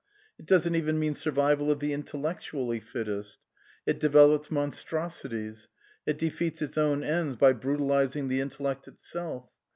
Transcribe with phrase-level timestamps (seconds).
[0.39, 3.37] It doesn't even mean survival of the intellectually fittest.
[3.85, 5.67] It develops monstro sities.
[6.07, 9.47] It defeats its own ends by brutalising the intellect itself.